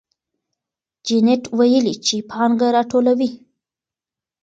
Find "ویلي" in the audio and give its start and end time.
1.57-1.95